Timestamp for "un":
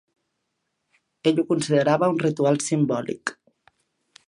2.15-2.19